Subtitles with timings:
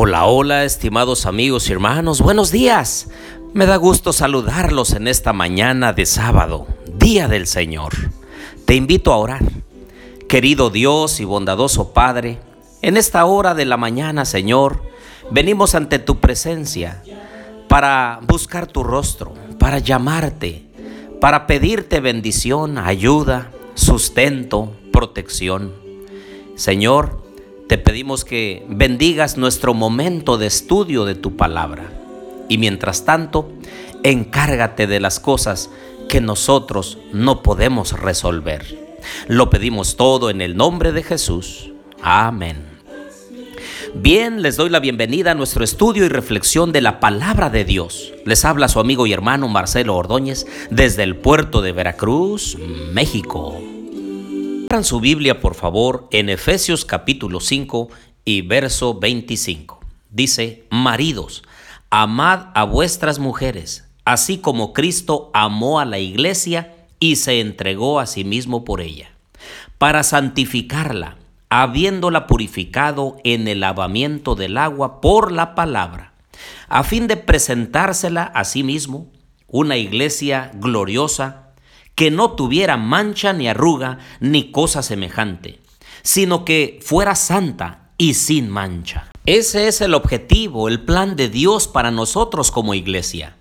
[0.00, 3.08] Hola, hola, estimados amigos y hermanos, buenos días.
[3.52, 7.94] Me da gusto saludarlos en esta mañana de sábado, Día del Señor.
[8.64, 9.42] Te invito a orar.
[10.28, 12.38] Querido Dios y bondadoso Padre,
[12.80, 14.84] en esta hora de la mañana, Señor,
[15.32, 17.02] venimos ante tu presencia
[17.66, 20.64] para buscar tu rostro, para llamarte,
[21.20, 25.74] para pedirte bendición, ayuda, sustento, protección.
[26.54, 27.27] Señor,
[27.68, 31.92] te pedimos que bendigas nuestro momento de estudio de tu palabra.
[32.48, 33.52] Y mientras tanto,
[34.02, 35.70] encárgate de las cosas
[36.08, 38.96] que nosotros no podemos resolver.
[39.28, 41.70] Lo pedimos todo en el nombre de Jesús.
[42.00, 42.56] Amén.
[43.94, 48.14] Bien, les doy la bienvenida a nuestro estudio y reflexión de la palabra de Dios.
[48.24, 52.56] Les habla su amigo y hermano Marcelo Ordóñez desde el puerto de Veracruz,
[52.92, 53.60] México.
[54.70, 57.88] Abran su Biblia, por favor, en Efesios capítulo 5
[58.26, 59.80] y verso 25.
[60.10, 61.42] Dice, maridos,
[61.88, 68.04] amad a vuestras mujeres, así como Cristo amó a la iglesia y se entregó a
[68.04, 69.10] sí mismo por ella,
[69.78, 71.16] para santificarla,
[71.48, 76.12] habiéndola purificado en el lavamiento del agua por la palabra,
[76.68, 79.06] a fin de presentársela a sí mismo,
[79.46, 81.47] una iglesia gloriosa,
[81.98, 85.58] que no tuviera mancha ni arruga ni cosa semejante,
[86.02, 89.10] sino que fuera santa y sin mancha.
[89.26, 93.34] Ese es el objetivo, el plan de Dios para nosotros como iglesia.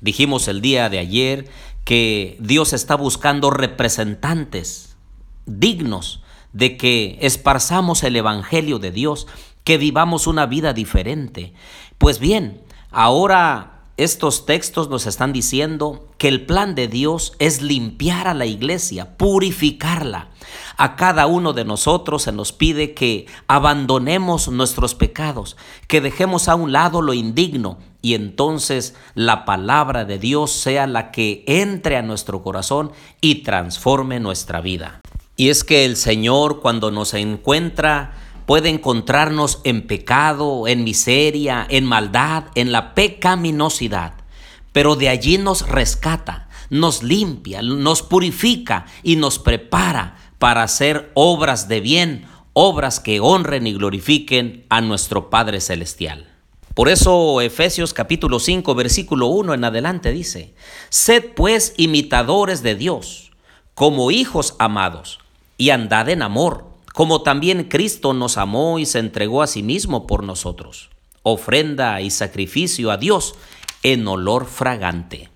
[0.00, 1.50] Dijimos el día de ayer
[1.84, 4.96] que Dios está buscando representantes
[5.44, 6.22] dignos
[6.54, 9.26] de que esparzamos el Evangelio de Dios,
[9.62, 11.52] que vivamos una vida diferente.
[11.98, 18.28] Pues bien, ahora estos textos nos están diciendo que el plan de Dios es limpiar
[18.28, 20.30] a la iglesia, purificarla.
[20.78, 26.54] A cada uno de nosotros se nos pide que abandonemos nuestros pecados, que dejemos a
[26.54, 32.02] un lado lo indigno y entonces la palabra de Dios sea la que entre a
[32.02, 35.02] nuestro corazón y transforme nuestra vida.
[35.36, 38.14] Y es que el Señor cuando nos encuentra
[38.50, 44.14] puede encontrarnos en pecado, en miseria, en maldad, en la pecaminosidad,
[44.72, 51.68] pero de allí nos rescata, nos limpia, nos purifica y nos prepara para hacer obras
[51.68, 56.26] de bien, obras que honren y glorifiquen a nuestro Padre Celestial.
[56.74, 60.56] Por eso Efesios capítulo 5 versículo 1 en adelante dice,
[60.88, 63.30] Sed pues imitadores de Dios,
[63.74, 65.20] como hijos amados,
[65.56, 66.69] y andad en amor
[67.00, 70.90] como también Cristo nos amó y se entregó a sí mismo por nosotros,
[71.22, 73.36] ofrenda y sacrificio a Dios
[73.82, 75.30] en olor fragante.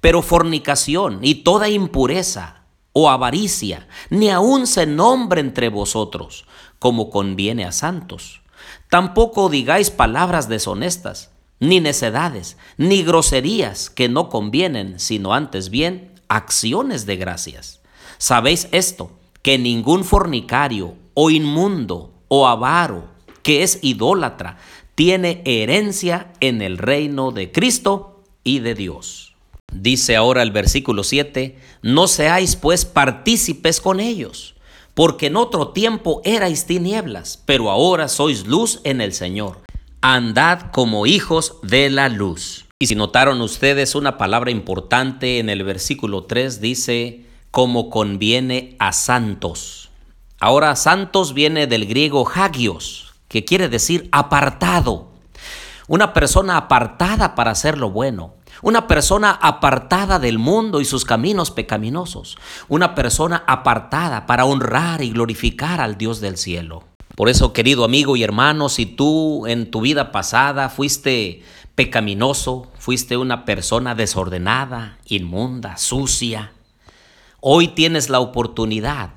[0.00, 2.62] Pero fornicación y toda impureza
[2.92, 6.44] o avaricia, ni aun se nombre entre vosotros,
[6.78, 8.42] como conviene a santos.
[8.88, 17.04] Tampoco digáis palabras deshonestas, ni necedades, ni groserías que no convienen, sino antes bien acciones
[17.04, 17.80] de gracias.
[18.18, 19.10] ¿Sabéis esto?
[19.44, 23.10] Que ningún fornicario o inmundo o avaro
[23.42, 24.56] que es idólatra
[24.94, 29.36] tiene herencia en el reino de Cristo y de Dios.
[29.70, 34.54] Dice ahora el versículo 7, no seáis pues partícipes con ellos,
[34.94, 39.60] porque en otro tiempo erais tinieblas, pero ahora sois luz en el Señor.
[40.00, 42.64] Andad como hijos de la luz.
[42.78, 48.92] Y si notaron ustedes una palabra importante en el versículo 3, dice, como conviene a
[48.92, 49.88] santos.
[50.40, 55.12] Ahora, santos viene del griego hagios, que quiere decir apartado.
[55.86, 58.34] Una persona apartada para hacer lo bueno.
[58.60, 62.36] Una persona apartada del mundo y sus caminos pecaminosos.
[62.66, 66.82] Una persona apartada para honrar y glorificar al Dios del cielo.
[67.14, 71.44] Por eso, querido amigo y hermano, si tú en tu vida pasada fuiste
[71.76, 76.50] pecaminoso, fuiste una persona desordenada, inmunda, sucia,
[77.46, 79.10] Hoy tienes la oportunidad,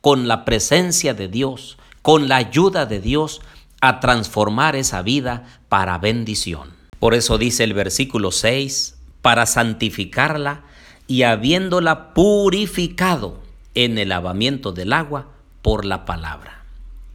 [0.00, 3.42] con la presencia de Dios, con la ayuda de Dios,
[3.80, 6.70] a transformar esa vida para bendición.
[6.98, 10.62] Por eso dice el versículo 6, para santificarla
[11.06, 13.38] y habiéndola purificado
[13.76, 15.28] en el lavamiento del agua
[15.62, 16.64] por la palabra.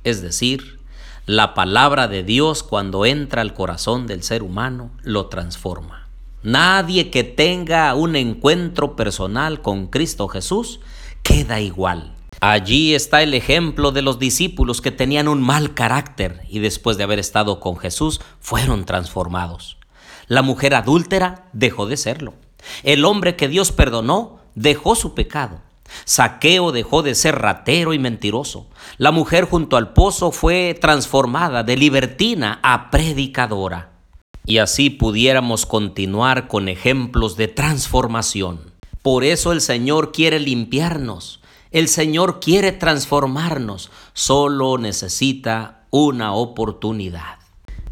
[0.06, 0.80] Es decir,
[1.26, 6.05] la palabra de Dios cuando entra al corazón del ser humano lo transforma.
[6.46, 10.80] Nadie que tenga un encuentro personal con Cristo Jesús
[11.24, 12.14] queda igual.
[12.40, 17.04] Allí está el ejemplo de los discípulos que tenían un mal carácter y después de
[17.04, 19.78] haber estado con Jesús fueron transformados.
[20.28, 22.36] La mujer adúltera dejó de serlo.
[22.84, 25.62] El hombre que Dios perdonó dejó su pecado.
[26.04, 28.68] Saqueo dejó de ser ratero y mentiroso.
[29.00, 33.95] La mujer junto al pozo fue transformada de libertina a predicadora.
[34.46, 38.60] Y así pudiéramos continuar con ejemplos de transformación.
[39.02, 41.40] Por eso el Señor quiere limpiarnos.
[41.72, 43.92] El Señor quiere transformarnos.
[44.14, 47.40] Solo necesita una oportunidad.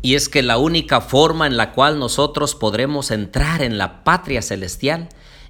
[0.01, 4.41] Y es que la única forma en la cual nosotros podremos entrar en la patria
[4.41, 5.09] celestial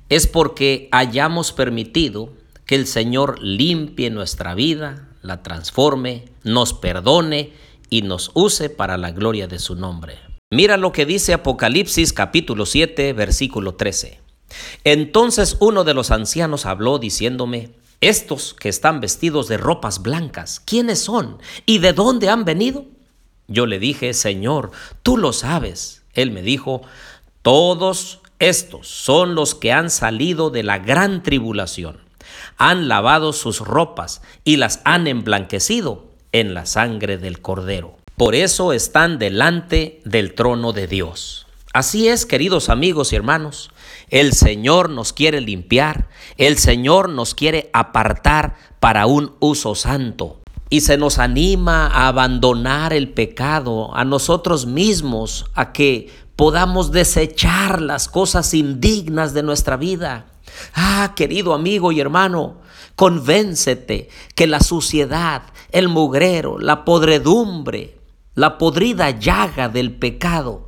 [0.09, 2.29] es porque hayamos permitido
[2.65, 7.53] que el Señor limpie nuestra vida, la transforme, nos perdone
[7.89, 10.32] y nos use para la gloria de su nombre.
[10.53, 14.19] Mira lo que dice Apocalipsis capítulo 7 versículo 13.
[14.83, 17.71] Entonces uno de los ancianos habló diciéndome,
[18.01, 21.39] estos que están vestidos de ropas blancas, ¿quiénes son?
[21.65, 22.85] ¿Y de dónde han venido?
[23.47, 24.69] Yo le dije, Señor,
[25.01, 26.03] tú lo sabes.
[26.13, 26.83] Él me dijo,
[27.41, 31.97] todos estos son los que han salido de la gran tribulación.
[32.57, 38.02] Han lavado sus ropas y las han emblanquecido en la sangre del cordero.
[38.17, 41.47] Por eso están delante del trono de Dios.
[41.73, 43.71] Así es, queridos amigos y hermanos,
[44.09, 46.07] el Señor nos quiere limpiar,
[46.37, 50.39] el Señor nos quiere apartar para un uso santo
[50.69, 57.81] y se nos anima a abandonar el pecado, a nosotros mismos, a que podamos desechar
[57.81, 60.27] las cosas indignas de nuestra vida.
[60.75, 62.57] Ah, querido amigo y hermano,
[62.95, 68.02] convéncete que la suciedad, el mugrero, la podredumbre,
[68.35, 70.67] la podrida llaga del pecado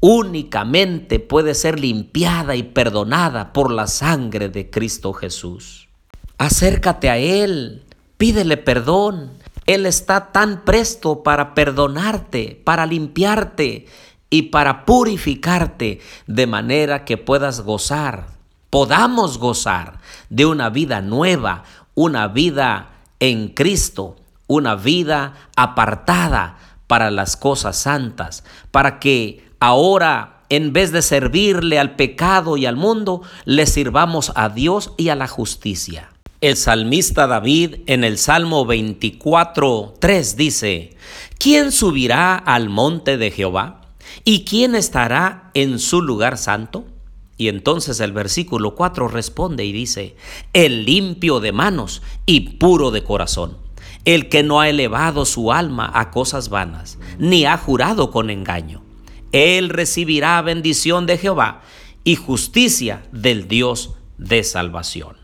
[0.00, 5.88] únicamente puede ser limpiada y perdonada por la sangre de Cristo Jesús.
[6.36, 7.84] Acércate a Él,
[8.16, 9.32] Pídele perdón.
[9.66, 13.86] Él está tan presto para perdonarte, para limpiarte
[14.30, 18.28] y para purificarte de manera que puedas gozar,
[18.68, 21.64] podamos gozar de una vida nueva,
[21.94, 22.90] una vida
[23.20, 24.16] en Cristo,
[24.46, 26.58] una vida apartada
[26.94, 32.76] para las cosas santas, para que ahora en vez de servirle al pecado y al
[32.76, 36.12] mundo, le sirvamos a Dios y a la justicia.
[36.40, 40.96] El salmista David en el Salmo 24, 3 dice,
[41.36, 43.80] ¿quién subirá al monte de Jehová?
[44.22, 46.84] ¿Y quién estará en su lugar santo?
[47.36, 50.14] Y entonces el versículo 4 responde y dice,
[50.52, 53.63] el limpio de manos y puro de corazón,
[54.04, 58.82] el que no ha elevado su alma a cosas vanas, ni ha jurado con engaño.
[59.32, 61.62] Él recibirá bendición de Jehová
[62.04, 65.16] y justicia del Dios de salvación.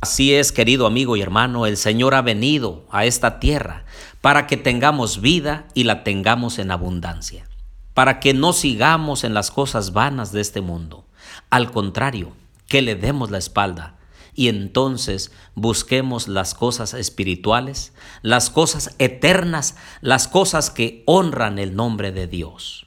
[0.00, 3.84] Así es, querido amigo y hermano, el Señor ha venido a esta tierra
[4.20, 7.46] para que tengamos vida y la tengamos en abundancia,
[7.94, 11.06] para que no sigamos en las cosas vanas de este mundo.
[11.50, 12.32] Al contrario,
[12.66, 13.99] que le demos la espalda
[14.40, 17.92] y entonces busquemos las cosas espirituales,
[18.22, 22.86] las cosas eternas, las cosas que honran el nombre de Dios.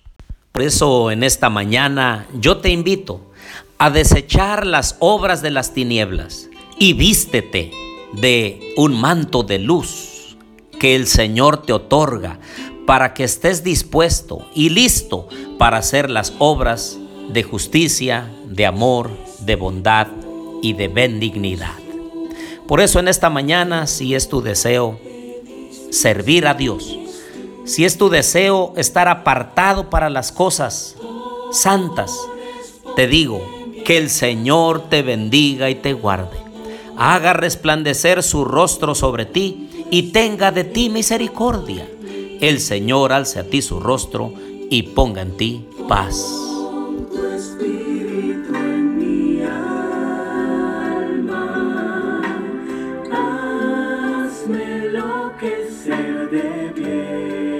[0.52, 3.32] Por eso en esta mañana yo te invito
[3.78, 7.70] a desechar las obras de las tinieblas y vístete
[8.14, 10.36] de un manto de luz
[10.80, 12.40] que el Señor te otorga
[12.88, 15.28] para que estés dispuesto y listo
[15.60, 16.98] para hacer las obras
[17.30, 20.08] de justicia, de amor, de bondad
[20.64, 21.78] y de benignidad.
[22.68, 25.00] Por eso en esta mañana, si es tu deseo
[25.92, 26.98] servir a Dios,
[27.66, 30.96] si es tu deseo estar apartado para las cosas
[31.52, 32.12] santas,
[32.96, 33.46] te digo
[33.86, 36.44] que el Señor te bendiga y te guarde
[36.98, 41.88] haga resplandecer su rostro sobre ti y tenga de ti misericordia.
[42.42, 44.34] El Señor alce a ti su rostro
[44.70, 46.53] y ponga en ti paz.
[57.04, 57.53] Thank you.